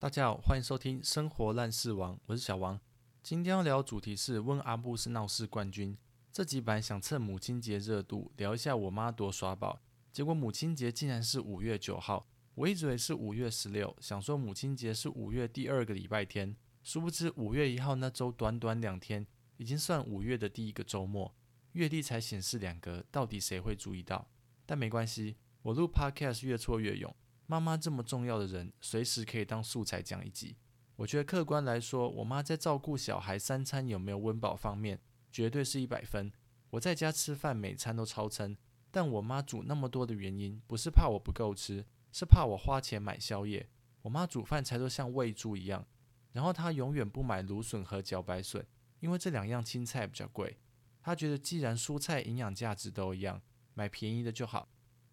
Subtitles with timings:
[0.00, 2.80] 大家好，欢迎收听《生活烂事王》，我是小王。
[3.22, 5.94] 今天要聊的主题是问阿布是闹事冠军。
[6.32, 9.78] 这集本来想趁母亲节热度聊一下我妈多耍宝，
[10.10, 19.26] 结果母亲节竟然是五月九号，我一直以为是五月十六，想说母亲节是五月第二个礼拜天，殊不知五月一号那周短短两天，
[19.58, 21.36] 已经算五月的第一个周末，
[21.72, 24.30] 月历才显示两格，到底谁会注意到？
[24.64, 27.14] 但没关系，我录 Podcast 越挫越勇。
[27.50, 30.56] 妈妈这么重要的人，随时可以当素材讲一集。
[30.94, 35.00] 我觉得客观来说，我妈在照顾小孩三餐有没有温饱方面，
[35.32, 36.30] 绝对是一百分。
[36.70, 38.56] 我在家吃饭每餐都超撑，
[38.92, 43.68] 但我妈煮那么多的原因，不是怕我不够吃，是怕我花钱买宵夜。
[44.02, 45.84] 我妈煮饭才都像喂猪一样，
[46.30, 48.64] 然后她永远不买芦笋和茭白笋，
[49.00, 50.56] 因为这两样青菜比较贵。
[51.02, 53.42] 她觉得既然蔬菜营养价值都一样，
[53.74, 54.68] 买便宜的就好。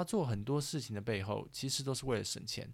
[0.00, 2.72] 他做很多事情的背后，其实都是为了省钱。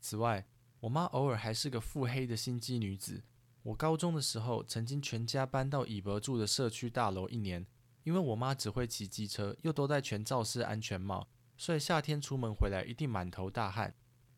[0.00, 0.44] 此外，
[0.80, 3.22] 我妈偶尔还是个腹黑的心机女子。
[3.62, 7.64] 我高中的时候，曾经全家搬到乙伯住的社区大楼一年，
[8.02, 13.94] 因为我妈只会骑机车，又都戴全罩式安全帽，所以夏天出门回来一定满头大汗。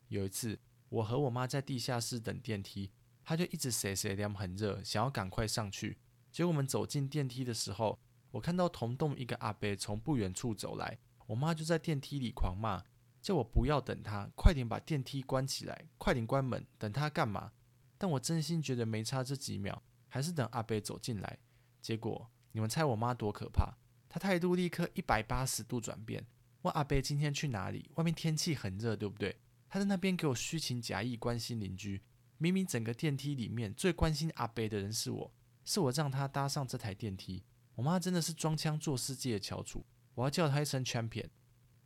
[0.09, 0.59] 有一次，
[0.89, 2.91] 我和我妈在地下室等电梯，
[3.23, 5.97] 她就一直谁谁凉很热，想要赶快上去。
[6.31, 7.97] 结果我们走进电梯的时候，
[8.29, 10.99] 我看到同栋一个阿伯从不远处走来。
[11.27, 12.83] 我妈就在电梯里狂骂，
[13.21, 17.51] 叫我不要等她，快点把电梯关起来，快点关门，等她干嘛？
[17.97, 21.39] 但我真心觉得没差这几秒，还是等阿贝走进来。
[21.81, 23.77] 结果你们猜我妈多可怕？
[24.09, 26.25] 她态度立刻一百八十度转变，
[26.61, 27.91] 问阿贝今天去哪里？
[27.95, 29.37] 外面天气很热，对不对？
[29.67, 32.01] 她在那边给我虚情假意关心邻居，
[32.37, 35.33] 明明整个电梯里面最关心阿贝的人是我，
[35.65, 37.43] 是我让她搭上这台电梯。
[37.75, 39.85] 我妈真的是装腔作势界的翘楚。
[40.17, 41.29] 我要叫他一声 champion。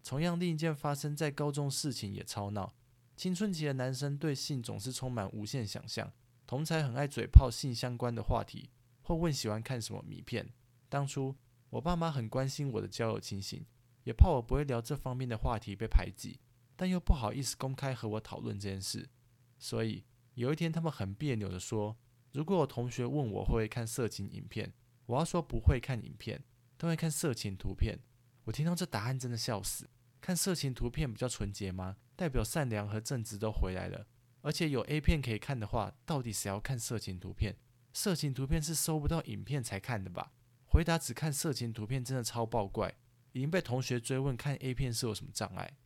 [0.03, 2.73] 同样，另一件发生在高中事情也超闹。
[3.15, 6.11] 青春期的男生对性总是充满无限想象，
[6.47, 10.49] 同才很爱嘴炮性相关的话题，或问喜欢看什么迷片。
[10.89, 11.35] 当初
[11.69, 13.65] 我爸妈很关心我的交友情形，
[14.05, 16.39] 也怕我不会聊这方面的话题被排挤，
[16.75, 19.09] 但又不好意思公开和我讨论这件事。
[19.59, 21.95] 所以有一天，他们很别扭的说，
[22.31, 24.73] 如果我同学问我会不会看色情影片，
[25.05, 26.43] 我要说不会看影片，
[26.77, 27.99] 都会看色情图片。
[28.45, 29.89] 我听到这答案真的笑死。
[30.19, 31.97] 看色情图片比较纯洁吗？
[32.15, 34.05] 代表善良和正直都回来了。
[34.41, 37.57] 而且有 A 片可以看的话，到底谁要看色情图片？
[37.93, 40.31] 色情图片是搜不到影片才看的吧？
[40.67, 42.95] 回答只看色情图片真的超爆怪。
[43.33, 45.77] 已经被同学追问看 A 片是有什么障碍。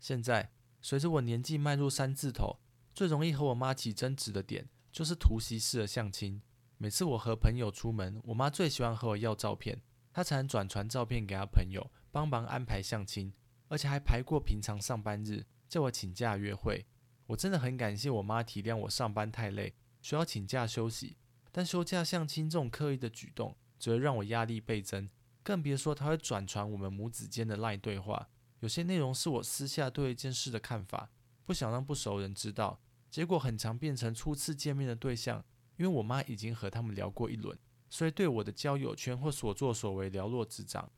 [0.00, 2.58] 现在随着我年纪迈入三字头，
[2.94, 6.42] 最容易和我妈起争执的点就是图袭式的相亲。
[6.76, 9.80] 每次我和朋友出门，我妈最喜欢和我要照片，
[10.12, 11.90] 她才能转传照片给她朋友。
[12.10, 13.32] 帮忙安排相亲，
[13.68, 16.86] 而且还排过平常上班日，叫我请假约会。
[17.26, 21.16] 我真的很感谢我妈体谅我上班太累，需要请假休息。
[21.52, 25.08] 但休假相亲这种刻意的举动，只会让我压力倍增。
[25.42, 28.28] 更别说她会转传我们母子间的赖对话，
[28.60, 31.10] 有些内容是我私下对一件事的看法，
[31.44, 32.80] 不想让不熟人知道。
[33.10, 35.44] 结果很常变成初次见面的对象，
[35.76, 37.58] 因为我妈已经和他们聊过一轮，
[37.88, 40.90] 所以对我的交友圈或所作所为了若指掌。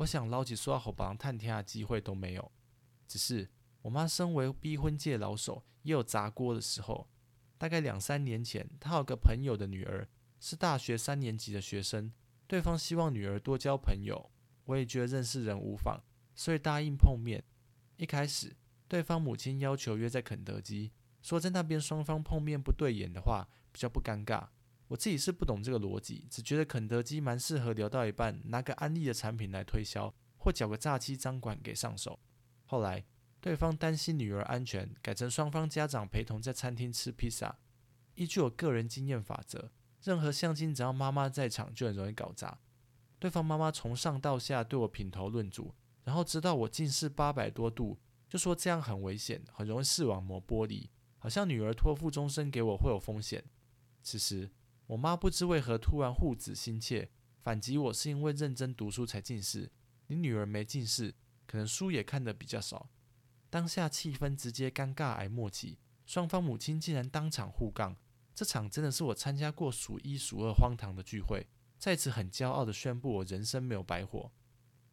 [0.00, 2.52] 我想捞起说好帮探听的机会都没有，
[3.06, 3.50] 只是
[3.82, 7.06] 我妈身为逼婚界老手，也有砸锅的时候。
[7.58, 12.10] 大概两三年前，她有个朋友的女儿是大学三年级的学生，
[12.46, 14.30] 对方希望女儿多交朋友，
[14.64, 16.00] 我也觉得认识人无妨，
[16.34, 17.44] 所以答应碰面。
[17.98, 18.56] 一开始，
[18.88, 24.48] 对方母亲要求约在肯德基，说在那边双方碰面不对眼的话，比较不尴尬。
[24.90, 32.18] 我自己是不懂这个逻辑，只觉得肯德基蛮适合聊到一半拿个安利的产品来推销，或缴个诈欺赃款给上手。
[32.64, 33.04] 后来
[33.40, 37.56] 对方担心女儿安全，改成双方家长陪同在餐厅吃披萨。
[38.16, 39.70] 依据我个人经验法则，
[40.02, 42.58] 任何相亲只要妈妈在场就很容易搞砸。
[43.20, 47.96] 对方妈妈从上到下对我品头论足，然后知道我近视八百多度，
[48.28, 53.44] 就说这样很危险，很容易视网膜剥离，好像女儿托付终身给我会有风险。
[54.02, 54.50] 此时。
[54.90, 59.70] 我妈不知为何突然护子心切，反击我是因为认真读书才近视。
[60.08, 61.14] 你女儿没近视，
[61.46, 62.90] 可能书也看得比较少。
[63.48, 67.96] 当下气氛直接尴尬而默契，双方母亲竟然当场互杠。
[68.34, 71.46] 这场真的是我参加过数一数二荒唐的聚会，
[71.78, 74.32] 在此很骄傲地宣布我人生没有白活。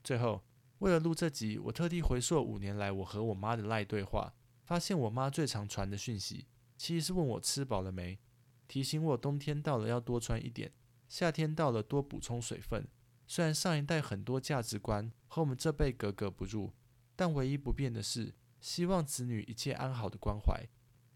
[0.03, 0.43] 最后，
[0.77, 6.45] 为了录这集，我特地回溯五年来我和我妈的赖对话，发现我妈最常传的讯息，
[6.77, 8.19] 其实是问我吃饱了没。
[8.67, 10.71] 提醒我冬天到了要多穿一点，
[11.07, 12.87] 夏天到了多补充水分。
[13.25, 16.71] 虽然上一代很多价值观和我们这辈格格不入，
[17.15, 20.65] 但唯一不变的是希望子女一切安好的关怀。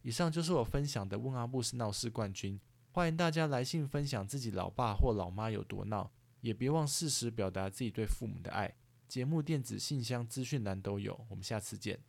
[0.01, 2.59] 以上就是我分享的问阿布是闹事冠军，
[2.91, 6.11] 欢迎大家来信分享自己老爸或老妈有多闹，
[6.41, 8.75] 也别忘适时表达自己对父母的爱。
[9.07, 11.99] 节目电子信箱资讯栏都有，我们下次见。